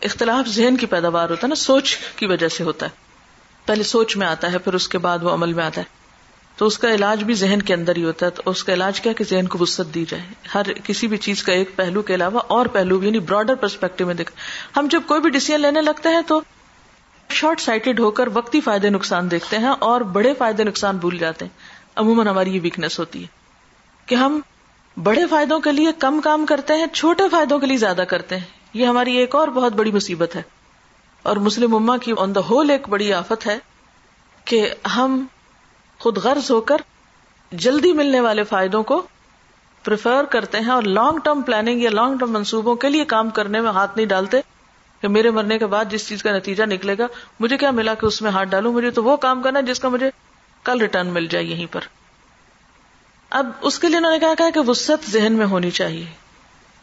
[0.02, 2.92] اختلاف ذہن کی پیداوار ہوتا ہے نا، سوچ کی وجہ سے ہوتا ہے۔
[3.66, 6.02] پہلے سوچ میں آتا ہے، پھر اس کے بعد وہ عمل میں آتا ہے۔
[6.55, 9.01] تو اس کا علاج بھی ذہن کے اندر ہی ہوتا ہے، تو اس کا علاج
[9.01, 10.24] کیا کہ ذہن کو وسط دی جائے۔
[10.55, 14.05] ہر کسی بھی چیز کا ایک پہلو کے علاوہ اور پہلو بھی یعنی براڈر پرسپیکٹو
[14.05, 14.31] میں دیکھ
[14.77, 16.41] ہم جب کوئی بھی ڈیسیزن لینے لگتے ہیں تو
[17.29, 21.45] شارٹ سائٹڈ ہو کر وقتی فائدے نقصان دیکھتے ہیں اور بڑے فائدے نقصان بھول جاتے
[21.45, 21.57] ہیں۔
[21.95, 23.27] عموماً ہماری یہ ویکنیس ہوتی ہے
[24.05, 24.39] کہ ہم
[25.03, 28.43] بڑے فائدوں کے لیے کم کام کرتے ہیں، چھوٹے فائدوں کے لیے زیادہ کرتے ہیں۔
[28.74, 30.41] یہ ہماری ایک اور بہت بڑی مصیبت ہے۔
[31.24, 33.60] اور مسلم اما کی آن دا ہول ایک بڑی آفت ہے
[34.45, 35.25] کہ ہم
[36.03, 36.77] خود غرض ہو کر
[37.51, 39.07] جلدی ملنے والے فائدوں کو
[39.83, 43.62] پریفر کرتے ہیں اور لانگ ٹرم پلاننگ یا لانگ ٹرم منصوبوں کے لیے کام کرنے
[43.62, 44.41] میں ہاتھ نہیں ڈالتے
[45.01, 47.07] کہ میرے مرنے کے بعد جس چیز کا نتیجہ نکلے گا
[47.39, 49.89] مجھے کیا ملا کہ اس میں ہاتھ ڈالوں؟ مجھے تو وہ کام کرنا جس کا
[49.89, 50.10] مجھے
[50.63, 51.81] کل ریٹرن مل جائے یہیں پر۔
[53.29, 56.05] اب اس کے لیے انہوں نے کہا, کہا کہ وسط ذہن میں ہونی چاہیے۔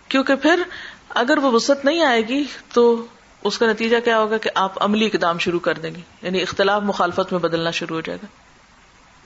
[0.08, 0.62] کیونکہ پھر
[1.08, 3.06] اگر وہ وسط نہیں آئے گی تو
[3.44, 6.82] اس کا نتیجہ کیا ہوگا کہ آپ عملی اقدام شروع کر دیں گے یعنی اختلاف
[6.82, 8.49] مخالفت میں بدلنا شروع ہو جائے گا۔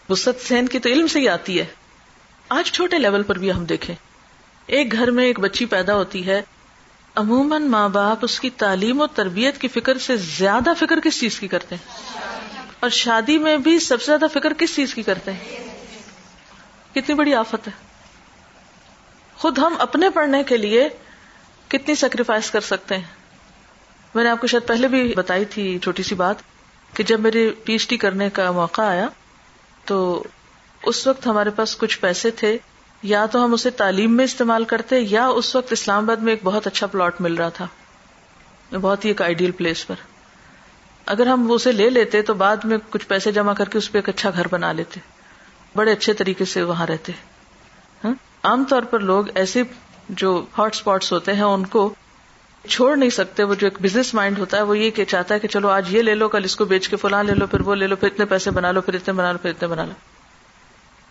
[0.09, 1.65] وسط ذہن کی تو علم سے ہی آتی ہے۔
[2.49, 3.95] آج چھوٹے لیول پر بھی ہم دیکھیں۔
[4.67, 6.43] ایک گھر میں ایک بچی پیدا ہوتی ہے۔
[7.15, 11.39] عموماً ماں باپ اس کی تعلیم و تربیت کی فکر سے زیادہ فکر کس چیز
[11.39, 12.17] کی کرتے ہیں؟
[12.81, 15.75] اور شادی میں بھی سب سے زیادہ فکر کس چیز کی کرتے ہیں؟
[16.95, 17.73] کتنی بڑی آفت ہے۔
[19.37, 20.89] خود ہم اپنے پڑھنے کے لیے
[21.69, 23.15] کتنی سیکریفائس کر سکتے ہیں۔
[24.15, 26.37] میں نے آپ کو شاید پہلے بھی بتائی تھی چھوٹی سی بات
[26.95, 29.09] کہ جب میرے پی ایچ ڈی کرنے کا موقع آیا
[29.85, 30.25] تو
[30.83, 32.59] اس وقت ہمارے پاس کچھ پیسے تھے،
[33.03, 36.41] یا تو ہم اسے تعلیم میں استعمال کرتے، یا اس وقت اسلام آباد میں ایک
[36.45, 37.67] بہت اچھا پلاٹ مل رہا تھا۔
[38.81, 39.95] بہت ہی ایک آئیڈیل پلیس پر۔
[41.07, 43.99] اگر ہم اسے لے لیتے تو بعد میں کچھ پیسے جمع کر کے اس پہ
[43.99, 45.01] ایک اچھا گھر بنا لیتے۔
[45.77, 47.13] بڑے اچھے طریقے سے وہاں رہتے۔
[48.05, 49.63] ہاں؟ عام طور پر لوگ ایسے
[50.09, 51.95] جو ہاٹ اسپاٹس ہوتے ہیں، ان کو
[52.69, 55.41] چھوڑ نہیں سکتے، وہ جو ایک بزنس مائنڈ ہوتا ہے، وہ یہ کہ چاہتا ہے
[55.41, 57.61] کہ چلو آج یہ لے لو، کل اس کو بیچ کے فلاں لے لو، پھر
[57.61, 59.85] وہ لے لو، پھر اتنے پیسے بنا لو، پھر اتنے بنا لو، پھر اتنے بنا
[59.85, 59.93] لو۔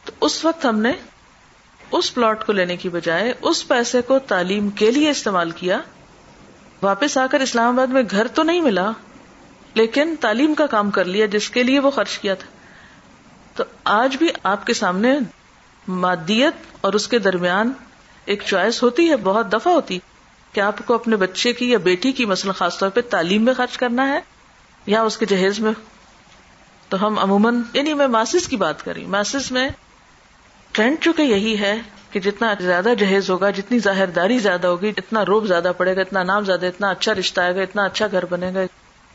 [0.06, 0.92] تو اس وقت ہم نے
[1.92, 5.80] اس پلاٹ کو لینے کی بجائے اس پیسے کو تعلیم کے لیے استعمال کیا۔
[6.82, 8.92] واپس آ کر اسلام آباد میں گھر تو نہیں ملا،
[9.74, 12.48] لیکن تعلیم کا کام کر لیا، جس کے لیے وہ خرچ کیا تھا۔
[13.56, 15.20] تو آج بھی آپ کے سامنے
[15.88, 17.74] مادیت اور اس کے درمیان
[18.26, 20.00] ایک چوائس ہوتی ہے، بہت دفعہ ہوتی۔
[20.54, 23.54] کہ آپ کو اپنے بچے کی یا بیٹی کی مثلا خاص طور پہ تعلیم میں
[23.54, 24.20] خرچ کرنا ہے
[24.86, 25.72] یا اس کے جہیز میں؟
[26.89, 29.70] تو ہم عموماً یعنی میں ماسز کی بات کری ماسز میں
[30.72, 35.26] ٹرینڈ چونکہ یہی ہے کہ جتنا زیادہ جہیز ہوگا، جتنی ظاہر داری زیادہ ہوگی، اتنا
[35.26, 38.26] روب زیادہ پڑے گا، اتنا نام زیادہ، اتنا اچھا رشتہ آئے گا، اتنا اچھا گھر
[38.26, 38.60] بنے گا،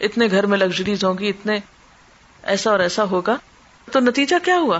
[0.01, 1.59] اتنے گھر میں لگژریز ہوں گی، اتنے
[2.43, 3.37] ایسا اور ایسا ہوگا۔
[3.93, 4.79] تو نتیجہ کیا ہوا؟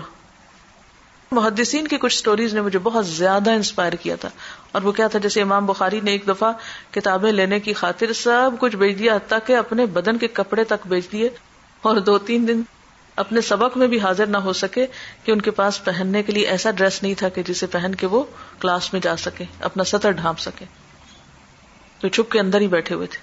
[1.33, 4.29] محدثین کی کچھ سٹوریز نے مجھے بہت زیادہ انسپائر کیا تھا۔
[4.73, 6.53] اور وہ کیا تھا، جیسے امام بخاری نے ایک دفعہ
[6.91, 10.87] کتابیں لینے کی خاطر سب کچھ بیچ دیا، حتیٰ کہ اپنے بدن کے کپڑے تک
[10.87, 11.29] بیچ دیے
[11.83, 12.63] اور دو تین دن
[13.17, 14.87] اپنے سبق میں بھی حاضر نہ ہو سکے
[15.25, 18.07] کہ ان کے پاس پہننے کے لیے ایسا ڈریس نہیں تھا کہ جسے پہن کے
[18.07, 18.25] وہ
[18.61, 20.65] کلاس میں جا سکے، اپنا سطر ڈھانپ سکے۔
[22.01, 23.19] تو چھپ کے اندر ہی بیٹھے ہوئے تھے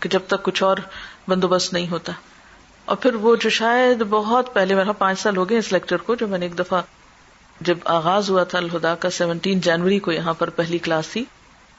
[0.00, 0.76] کہ جب تک کچھ اور
[1.28, 2.12] بندوبست نہیں ہوتا۔
[2.86, 6.14] اور پھر وہ جو شاید بہت پہلے میرا پانچ سال ہو گئے اس لیکچر کو،
[6.14, 6.82] جو میں نے ایک دفعہ
[7.60, 11.24] جب آغاز ہوا تھا الہدا کا سیونٹین جنوری کو یہاں پر پہلی کلاس تھی،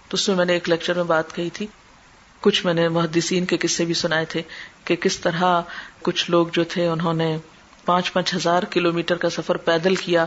[0.07, 1.67] تو اس میں میں نے ایک لیکچر میں بات کہی تھی۔
[2.41, 4.41] کچھ میں نے محدثین کے قصے بھی سنائے تھے
[4.83, 5.61] کہ کس طرح
[6.01, 7.37] کچھ لوگ جو تھے انہوں نے
[7.85, 10.25] پانچ پانچ ہزار کلو میٹر کا سفر پیدل کیا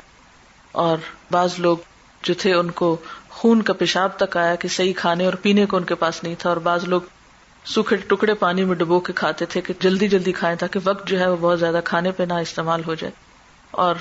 [0.73, 0.97] اور
[1.31, 1.77] بعض لوگ
[2.23, 2.97] جو تھے ان کو
[3.29, 6.35] خون کا پیشاب تک آیا کہ صحیح کھانے اور پینے کو ان کے پاس نہیں
[6.39, 7.01] تھا اور بعض لوگ
[7.65, 11.21] سوکھے ٹکڑے پانی میں ڈبو کے کھاتے تھے کہ جلدی جلدی کھائیں تاکہ وقت جو
[11.21, 13.13] ہے وہ بہت زیادہ کھانے پہ نہ استعمال ہو جائے۔
[13.71, 13.95] اور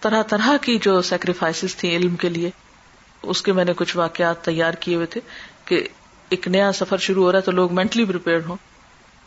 [0.00, 2.50] طرح طرح کی جو سیکریفائس تھی علم کے لیے،
[3.22, 5.20] اس کے میں نے کچھ واقعات تیار کیے ہوئے تھے
[5.64, 5.88] کہ
[6.28, 8.56] ایک نیا سفر شروع ہو رہا ہے تو لوگ مینٹلی پریپیئر ہوں۔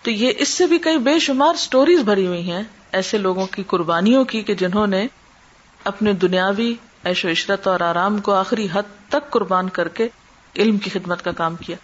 [0.02, 3.64] تو یہ اس سے بھی کئی بے شمار سٹوریز بھری ہوئی ہیں ایسے لوگوں کی
[3.68, 5.08] قربانیوں کی کہ جنہوں نے
[5.84, 6.74] اپنے دنیاوی
[7.06, 10.08] عیش و عشرت اور آرام کو آخری حد تک قربان کر کے
[10.56, 11.76] علم کی خدمت کا کام کیا۔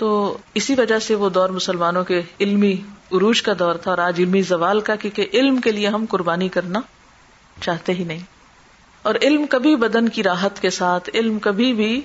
[0.00, 2.72] تو اسی وجہ سے وہ دور مسلمانوں کے علمی
[3.12, 6.48] عروج کا دور تھا اور آج علمی زوال کا، کیونکہ علم کے لیے ہم قربانی
[6.48, 6.80] کرنا
[7.60, 8.18] چاہتے ہی نہیں۔
[9.02, 12.00] اور علم کبھی بدن کی راحت کے ساتھ، علم کبھی بھی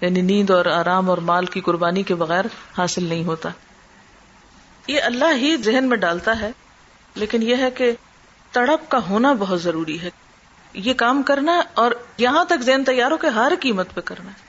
[0.00, 2.44] یعنی نیند اور آرام اور مال کی قربانی کے بغیر
[2.78, 3.48] حاصل نہیں ہوتا۔
[4.86, 6.50] یہ اللہ ہی ذہن میں ڈالتا ہے،
[7.14, 7.92] لیکن یہ ہے کہ
[8.52, 10.10] تڑپ کا ہونا بہت ضروری ہے۔
[10.74, 14.43] یہ کام کرنا اور یہاں تک ذہن تیار ہو کہ ہر قیمت پہ کرنا ہے۔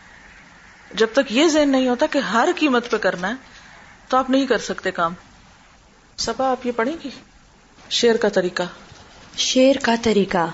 [0.98, 3.34] جب تک یہ ذہن نہیں ہوتا کہ ہر قیمت پہ کرنا ہے،
[4.08, 5.14] تو آپ نہیں کر سکتے کام۔
[6.18, 7.10] سپا آپ یہ پڑھیں گی؟
[7.90, 8.64] شیر کا طریقہ۔
[9.38, 10.52] شیر کا طریقہ۔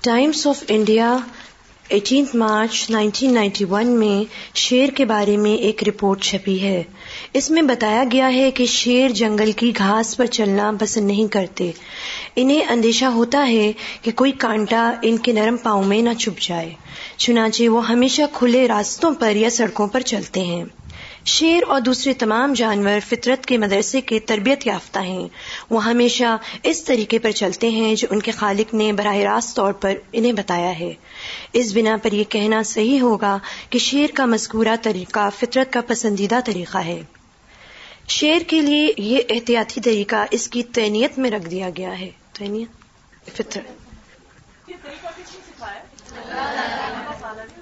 [0.00, 1.16] Times of India
[1.88, 6.82] eighteenth March 1991 میں شیر کے بارے میں ایک رپورٹ چھپی ہے۔
[7.32, 11.70] اس میں بتایا گیا ہے کہ شیر جنگل کی گھاس پر چلنا پسند نہیں کرتے۔
[12.36, 16.74] انہیں اندیشہ ہوتا ہے کہ کوئی کانٹا ان کے نرم پاؤں میں نہ چھپ جائے۔
[17.22, 20.64] چنانچہ وہ ہمیشہ کھلے راستوں پر یا سڑکوں پر چلتے ہیں۔
[21.24, 25.28] شیر اور دوسرے تمام جانور فطرت کے مدرسے کے تربیت یافتہ ہیں۔
[25.70, 29.72] وہ ہمیشہ اس طریقے پر چلتے ہیں جو ان کے خالق نے براہ راست طور
[29.72, 30.94] پر انہیں بتایا ہے۔
[31.52, 33.38] اس بنا پر یہ کہنا صحیح ہوگا
[33.70, 37.02] کہ شیر کا مذکورہ طریقہ فطرت کا پسندیدہ طریقہ ہے۔
[38.08, 42.10] شیر کے لیے یہ احتیاطی طریقہ اس کی تعینیت میں رکھ دیا گیا ہے۔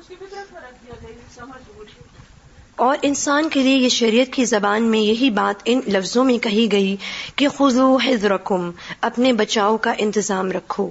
[0.08, 1.40] فطرت
[2.76, 6.72] اور انسان کے لیے یہ شریعت کی زبان میں یہی بات ان لفظوں میں کہی
[6.72, 6.96] گئی
[7.36, 10.90] کہ خزو حضرکم اپنے بچاؤ کا انتظام رکھو۔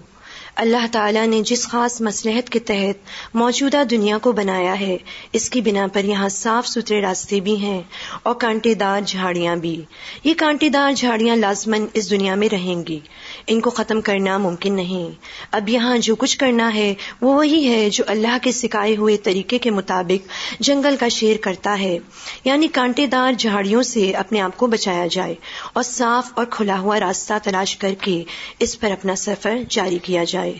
[0.56, 4.98] اللہ تعالیٰ نے جس خاص مسلحت کے تحت موجودہ دنیا کو بنایا ہے،
[5.34, 7.82] اس کی بنا پر یہاں صاف ستھرے راستے بھی ہیں
[8.24, 9.82] اور کانٹے دار جھاڑیاں بھی۔
[10.24, 13.00] یہ کانٹے دار جھاڑیاں لازمن اس دنیا میں رہیں گی۔
[13.48, 15.12] ان کو ختم کرنا ممکن نہیں۔
[15.52, 19.58] اب یہاں جو کچھ کرنا ہے، وہ وہی ہے جو اللہ کے سکھائے ہوئے طریقے
[19.58, 20.28] کے مطابق
[20.60, 21.98] جنگل کا شیر کرتا ہے۔
[22.46, 25.36] یعنی کانٹے دار جھاڑیوں سے اپنے آپ کو بچایا جائے
[25.74, 28.24] اور صاف اور کھلا ہوا راستہ تلاش کر کے
[28.60, 30.54] اس پر اپنا سفر جاری کیا جائے۔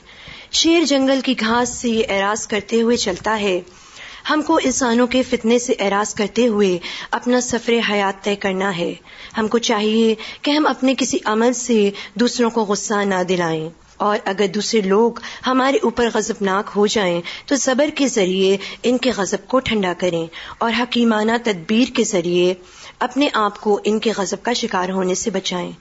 [0.52, 3.62] شیر جنگل کی گھاس سے اعراض کرتے ہوئے چلتا ہے۔
[4.30, 6.78] ہم کو انسانوں کے فتنے سے اعراض کرتے ہوئے
[7.12, 8.94] اپنا سفر حیات طے کرنا ہے۔
[9.38, 14.18] ہم کو چاہیے کہ ہم اپنے کسی عمل سے دوسروں کو غصہ نہ دلائیں۔ اور
[14.26, 15.12] اگر دوسرے لوگ
[15.48, 20.28] ہمارے اوپر غضبناک ہو جائیں، تو صبر کے ذریعے ان کے غضب کو ٹھنڈا کریں۔
[20.58, 22.54] اور حکیمانہ تدبیر کے ذریعے
[23.00, 25.72] اپنے آپ کو ان کے غضب کا شکار ہونے سے بچائیں۔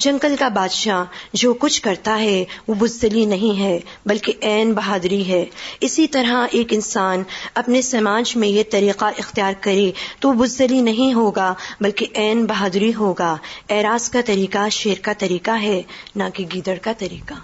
[0.00, 5.44] جنگل کا بادشاہ جو کچھ کرتا ہے وہ بزدلی نہیں ہے، بلکہ عین بہادری ہے۔
[5.80, 7.22] اسی طرح ایک انسان
[7.54, 13.36] اپنے سماج میں یہ طریقہ اختیار کرے تو بزدلی نہیں ہوگا، بلکہ عین بہادری ہوگا۔
[13.68, 15.82] اعراض کا طریقہ، شیر کا طریقہ ہے،
[16.16, 17.34] نہ کہ گیدڑ کا طریقہ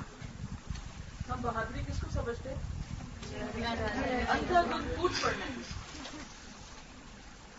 [1.42, 2.50] بہادری کس کو سمجھتے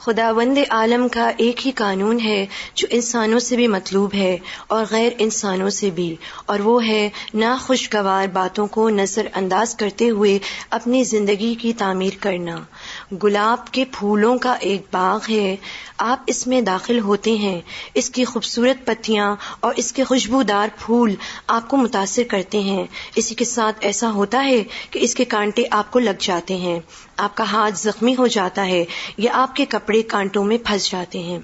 [0.08, 4.86] خدا وند عالم کا ایک ہی قانون ہے جو انسانوں سے بھی مطلوب ہے اور
[4.92, 6.16] غیر انسانوں سے بھی،
[6.46, 10.38] اور وہ ہے ناخوشگوار باتوں کو نظر انداز کرتے ہوئے
[10.70, 12.56] اپنی زندگی کی تعمیر کرنا۔
[13.24, 15.56] گلاب کے پھولوں کا ایک باغ ہے۔
[15.98, 17.62] آپ اس میں داخل ہوتے ہیں۔
[17.94, 21.16] اس کی خوبصورت پتیاں اور اس کے خوشبودار پھول
[21.48, 25.64] آپ کو متاثر کرتے ہیں۔ اسی کے ساتھ ایسا ہوتا ہے کہ اس کے کانٹے
[25.72, 26.80] آپ کو لگ جاتے ہیں۔
[27.18, 28.86] آپ کا ہاتھ زخمی ہو جاتا ہے
[29.18, 31.40] یا آپ کے کپڑے کانٹوں میں پھنس جاتے ہیں۔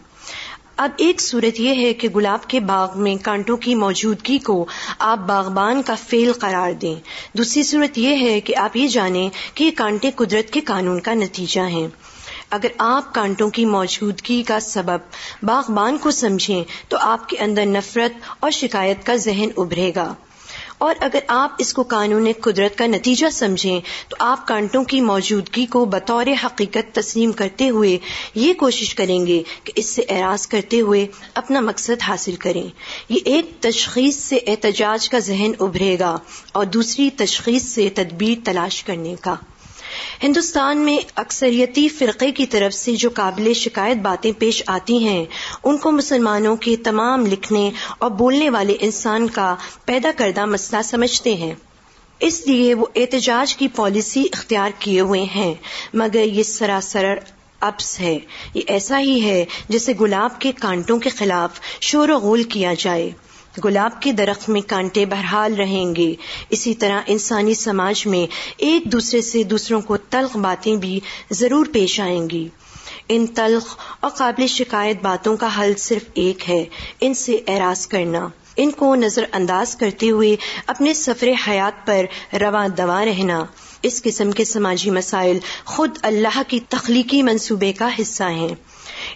[0.77, 4.65] اب ایک صورت یہ ہے کہ گلاب کے باغ میں کانٹوں کی موجودگی کو
[4.99, 6.95] آپ باغبان کا فیل قرار دیں۔
[7.33, 11.13] دوسری صورت یہ ہے کہ آپ یہ جانیں کہ یہ کانٹے قدرت کے قانون کا
[11.13, 11.87] نتیجہ ہیں۔
[12.49, 14.99] اگر آپ کانٹوں کی موجودگی کا سبب
[15.43, 20.13] باغبان کو سمجھیں تو آپ کے اندر نفرت اور شکایت کا ذہن ابھرے گا۔
[20.77, 25.65] اور اگر آپ اس کو قانون قدرت کا نتیجہ سمجھیں، تو آپ کانٹوں کی موجودگی
[25.65, 27.97] کو بطور حقیقت تسلیم کرتے ہوئے
[28.35, 32.67] یہ کوشش کریں گے کہ اس سے اعراض کرتے ہوئے اپنا مقصد حاصل کریں۔
[33.09, 36.17] یہ ایک تشخیص سے احتجاج کا ذہن ابھرے گا
[36.51, 39.35] اور دوسری تشخیص سے تدبیر تلاش کرنے کا۔
[40.23, 45.25] ہندوستان میں اکثریتی فرقے کی طرف سے جو قابل شکایت باتیں پیش آتی ہیں،
[45.63, 51.33] ان کو مسلمانوں کے تمام لکھنے اور بولنے والے انسان کا پیدا کردہ مسئلہ سمجھتے
[51.35, 51.53] ہیں۔
[52.19, 55.53] اس لیے وہ احتجاج کی پالیسی اختیار کیے ہوئے ہیں،
[55.93, 57.13] مگر یہ سراسر
[57.59, 58.19] ابس ہے۔
[58.53, 63.11] یہ ایسا ہی ہے جیسے گلاب کے کانٹوں کے خلاف شور و غول کیا جائے۔
[63.65, 66.15] گلاب کے درخت میں کانٹے بہرحال رہیں گے۔
[66.49, 70.99] اسی طرح انسانی سماج میں ایک دوسرے سے دوسروں کو تلخ باتیں بھی
[71.31, 72.47] ضرور پیش آئیں گی۔
[73.09, 76.65] ان تلخ اور قابل شکایت باتوں کا حل صرف ایک ہے،
[77.01, 80.35] ان سے اعراض کرنا۔ ان کو نظر انداز کرتے ہوئے
[80.67, 82.05] اپنے سفر حیات پر
[82.39, 83.43] رواں دوا رہنا۔
[83.81, 88.55] اس قسم کے سماجی مسائل خود اللہ کی تخلیقی منصوبے کا حصہ ہیں۔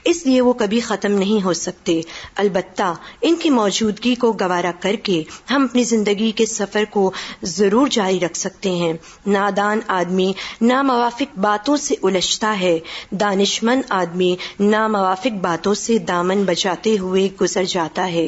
[0.07, 2.01] اس لیے وہ کبھی ختم نہیں ہو سکتے۔
[2.35, 7.11] البتہ ان کی موجودگی کو گوارا کر کے ہم اپنی زندگی کے سفر کو
[7.43, 8.93] ضرور جاری رکھ سکتے ہیں۔
[9.27, 12.79] نادان آدمی ناموافق باتوں سے الجھتا ہے۔
[13.11, 18.27] دانش مند آدمی ناموافق باتوں سے دامن بچاتے ہوئے گزر جاتا ہے۔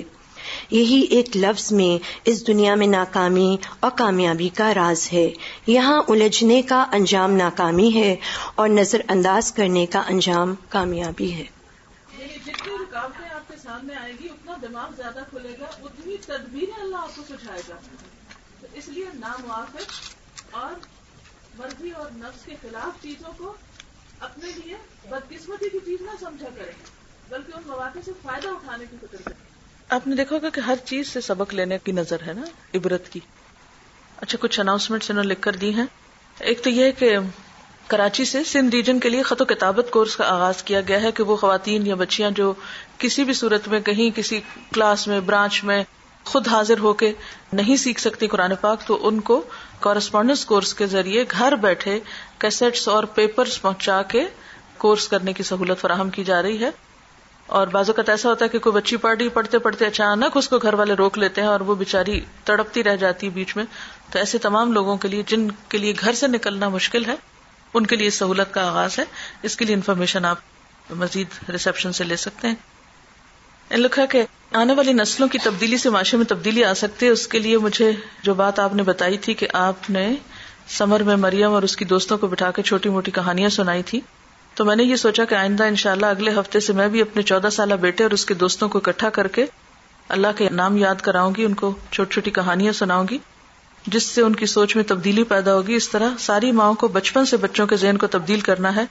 [0.71, 5.29] یہی ایک لفظ میں اس دنیا میں ناکامی اور کامیابی کا راز ہے۔
[5.67, 8.15] یہاں الجھنے کا انجام ناکامی ہے
[8.55, 11.58] اور نظر انداز کرنے کا انجام کامیابی ہے۔
[12.49, 16.97] جتنی رکاوٹیں آپ کے سامنے آئے گی، اتنا دماغ زیادہ کھلے گا، اتنی تدبیریں اللہ
[16.97, 17.75] آپ کو سجھائے گا۔
[18.61, 19.91] تو اس لیے ناموافق
[20.51, 20.73] اور
[21.59, 23.55] مرضی اور نفس کے خلاف چیزوں کو
[24.19, 24.77] اپنے لیے
[25.09, 26.71] بدقسمتی کی چیز نہ سمجھا کریں،
[27.29, 29.49] بلکہ ان مواقع سے فائدہ اٹھانے کی فکر کریں۔
[29.89, 32.41] آپ نے دیکھا ہوگا کہ ہر چیز سے سبق لینے کی نظر ہے نا،
[32.73, 33.19] عبرت کی۔
[34.17, 35.85] اچھا کچھ اناؤنسمنٹ انہوں نے لکھ کر دی ہیں۔
[36.39, 37.17] ایک تو یہ کہ
[37.89, 41.11] کراچی سے سندھ ریجن کے لیے خط و کتابت کورس کا آغاز کیا گیا ہے
[41.11, 42.53] کہ وہ خواتین یا بچیاں جو
[42.97, 44.41] کسی بھی صورت میں کہیں کسی
[44.73, 45.83] کلاس میں، برانچ میں
[46.23, 47.11] خود حاضر ہو کے
[47.53, 49.41] نہیں سیکھ سکتی قرآن پاک، تو ان کو
[49.79, 51.99] کورسپونڈینس کورس کے ذریعے گھر بیٹھے
[52.37, 54.25] کیسٹس اور پیپرز پہنچا کے
[54.77, 56.69] کورس کرنے کی سہولت فراہم کی جا رہی ہے۔
[57.45, 60.49] اور بعض اوقات ایسا ہوتا ہے کہ کوئی بچی پڑھ رہی، پڑھتے پڑھتے اچانک اس
[60.49, 63.65] کو گھر والے روک لیتے ہیں اور وہ بےچاری تڑپتی رہ جاتی ہے بیچ میں۔
[64.11, 67.15] تو ایسے تمام لوگوں کے لیے، جن کے لیے گھر سے نکلنا مشکل ہے
[67.73, 69.03] ان کے لیے سہولت کا آغاز ہے۔
[69.43, 70.37] اس کے لیے انفارمیشن آپ
[70.89, 72.55] مزید ریسپشن سے لے سکتے ہیں۔
[73.71, 77.27] لکھا کہ آنے والی نسلوں کی تبدیلی سے معاشرے میں تبدیلی آ سکتی ہے۔ اس
[77.27, 77.91] کے لیے مجھے
[78.23, 80.13] جو بات آپ نے بتائی تھی کہ آپ نے
[80.67, 84.01] سمر میں مریم اور اس کی دوستوں کو بٹھا کے چھوٹی موٹی کہانیاں سنائی تھی۔
[84.53, 87.01] تو میں نے یہ سوچا کہ آئندہ ان شاء اللہ اگلے ہفتے سے میں بھی
[87.01, 89.45] اپنے چودہ سالہ بیٹے اور اس کے دوستوں کو اکٹھا کر کے
[90.09, 93.17] اللہ کے نام یاد کراؤں گی، ان کو چھوٹی چھوٹی کہانیاں سناؤں گی۔
[93.87, 97.25] جس سے ان کی سوچ میں تبدیلی پیدا ہوگی، اس طرح ساری ماؤں کو بچپن
[97.25, 98.83] سے بچوں کے ذہن کو تبدیل کرنا ہے۔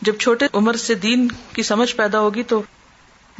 [0.00, 2.62] جب چھوٹے عمر سے دین کی سمجھ پیدا ہوگی تو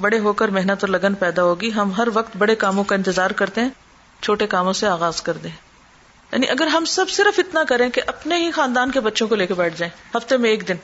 [0.01, 3.31] بڑے ہو کر محنت اور لگن پیدا ہوگی۔ ہم ہر وقت بڑے کاموں کا انتظار
[3.31, 3.69] کرتے ہیں،
[4.23, 5.51] چھوٹے کاموں سے آغاز کر دیں۔
[6.33, 9.47] یعنی اگر ہم سب صرف اتنا کریں کہ اپنے ہی خاندان کے بچوں کو لے
[9.47, 10.75] کے بیٹھ جائیں، ہفتے میں ایک دن۔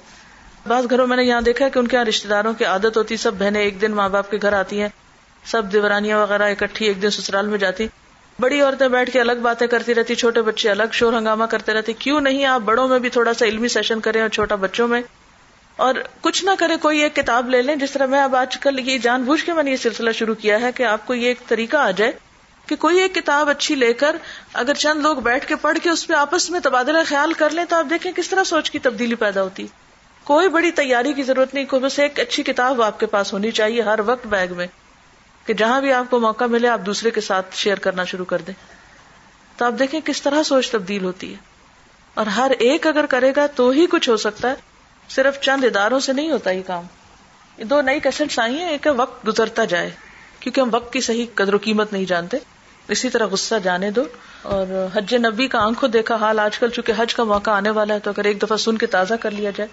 [0.66, 3.16] بعض گھروں میں نے یہاں دیکھا کہ ان کے یہاں رشتے داروں کی عادت ہوتی،
[3.16, 4.88] سب بہنیں ایک دن ماں باپ کے گھر آتی ہیں،
[5.44, 7.86] سب دیورانیاں وغیرہ اکٹھی ایک دن سسرال میں جاتی۔
[8.40, 11.92] بڑی عورتیں بیٹھ کے الگ باتیں کرتی رہتی، چھوٹے بچے الگ شور ہنگامہ کرتے رہتے۔
[11.92, 15.02] کیوں نہیں آپ بڑوں میں بھی تھوڑا سا علمی سیشن کریں اور چھوٹا بچوں میں؟
[15.76, 18.88] اور کچھ نہ کرے کوئی ایک کتاب لے لیں۔ جس طرح میں اب آج کل
[18.88, 21.28] یہ جان بوجھ کے میں نے یہ سلسلہ شروع کیا ہے کہ آپ کو یہ
[21.28, 22.12] ایک طریقہ آ جائے
[22.66, 24.16] کہ کوئی ایک کتاب اچھی لے کر
[24.52, 27.64] اگر چند لوگ بیٹھ کے پڑھ کے اس پہ آپس میں تبادلہ خیال کر لیں
[27.64, 29.66] تو آپ دیکھیں کس طرح سوچ کی تبدیلی پیدا ہوتی۔
[30.24, 33.50] کوئی بڑی تیاری کی ضرورت نہیں، کوئی بس ایک اچھی کتاب آپ کے پاس ہونی
[33.50, 34.66] چاہیے ہر وقت بیگ میں۔
[35.48, 38.38] کہ جہاں بھی آپ کو موقع ملے آپ دوسرے کے ساتھ شیئر کرنا شروع کر
[38.46, 38.54] دیں۔
[39.56, 41.38] تو آپ دیکھیں کس طرح سوچ تبدیل ہوتی ہے۔
[42.14, 44.54] اور ہر ایک اگر کرے گا تو ہی کچھ ہو سکتا ہے۔
[45.08, 46.84] صرف چند اداروں سے نہیں ہوتا یہ کام۔
[47.64, 49.90] دو نئی کیسٹس آئی ہیں، ایک وقت گزرتا جائے،
[50.40, 52.36] کیونکہ ہم وقت کی صحیح قدر و قیمت نہیں جانتے۔
[52.88, 54.04] اسی طرح غصہ جانے دو۔
[54.42, 57.94] اور حج نبی کا آنکھوں دیکھا حال آج کل، چونکہ حج کا موقع آنے والا
[57.94, 59.68] ہے، تو اگر ایک دفعہ سن کے تازہ کر لیا جائے۔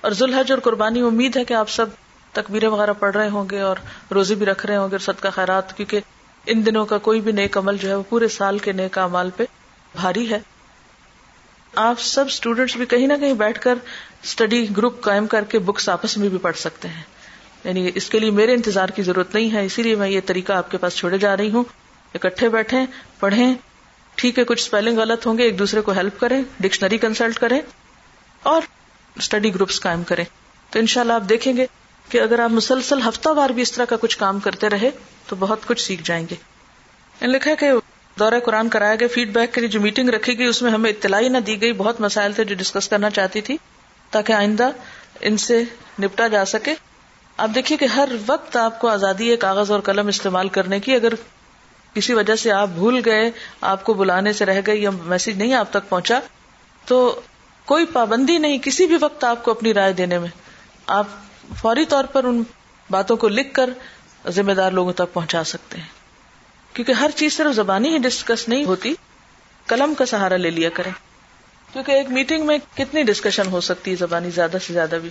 [0.00, 1.86] اور ذوالحج اور قربانی، امید ہے کہ آپ سب
[2.32, 3.76] تکبیریں وغیرہ پڑھ رہے ہوں گے اور
[4.10, 6.00] روزی بھی رکھ رہے ہوں گے صدقہ خیرات، کیونکہ
[6.46, 9.30] ان دنوں کا کوئی بھی نیک عمل جو ہے وہ پورے سال کے نیک امال
[9.36, 9.44] پہ
[9.94, 10.38] بھاری ہے۔
[11.74, 13.74] آپ سب اسٹوڈینٹس بھی کہیں نہ کہیں بیٹھ کر
[14.22, 17.02] اسٹڈی گروپ قائم کر کے بکس آپس میں بھی پڑھ سکتے ہیں۔
[17.64, 20.52] یعنی اس کے لیے میرے انتظار کی ضرورت نہیں ہے، اسی لیے میں یہ طریقہ
[20.52, 21.64] آپ کے پاس چھوڑے جا رہی ہوں۔
[22.14, 22.78] اکٹھے بیٹھے
[23.20, 23.54] پڑھیں۔
[24.14, 27.60] ٹھیک ہے، کچھ اسپیلنگ غلط ہوں گے، ایک دوسرے کو ہیلپ کریں ڈکشنری کنسلٹ کریں
[28.42, 28.62] اور
[29.16, 30.24] اسٹڈی گروپس قائم کریں۔
[30.70, 31.66] تو انشاءاللہ آپ دیکھیں گے
[32.08, 34.90] کہ اگر آپ مسلسل ہفتہ وار بھی اس طرح کا کچھ کام کرتے رہے
[35.26, 36.34] تو بہت کچھ سیکھ جائیں گے۔
[37.20, 37.70] یعنی لکھا کہ
[38.18, 40.90] دورہ قرآن کرایا گیا فیڈ بیک کے لیے جو میٹنگ رکھی گئی، اس میں ہمیں
[40.90, 43.56] اطلاع نہ دی گئی۔ بہت مسائل تھے جو ڈسکس کرنا چاہتی تھی
[44.10, 44.70] تاکہ آئندہ
[45.20, 45.62] ان سے
[46.02, 46.74] نپٹا جا سکے۔
[47.36, 50.94] آپ دیکھیے کہ ہر وقت آپ کو آزادی ہے کاغذ اور قلم استعمال کرنے کی
[50.94, 51.12] اگر
[51.94, 55.54] کسی وجہ سے آپ بھول گئے، آپ کو بلانے سے رہ گئے یا میسج نہیں
[55.54, 56.20] آپ تک پہنچا،
[56.84, 57.20] تو
[57.64, 60.28] کوئی پابندی نہیں کسی بھی وقت آپ کو اپنی رائے دینے میں۔
[60.86, 61.06] آپ
[61.56, 62.42] فوری طور پر ان
[62.90, 63.70] باتوں کو لکھ کر
[64.28, 65.88] ذمہ دار لوگوں تک پہنچا سکتے ہیں۔
[66.72, 68.94] کیونکہ ہر چیز صرف زبانی ہی ڈسکس نہیں ہوتی،
[69.66, 70.92] قلم کا سہارا لے لیا کریں۔
[71.72, 75.10] کیونکہ ایک میٹنگ میں کتنی ڈسکشن ہو سکتی ہے زبانی زیادہ سے زیادہ بھی۔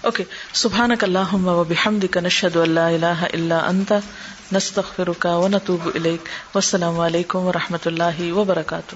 [0.00, 3.92] اوکے سبحان اللہ و بحمد کا نشد اللہ اللہ اللہ انت
[4.52, 5.90] نستخر کا و نتوب
[6.54, 8.94] السلام علیکم و رحمۃ اللہ وبرکاتہ۔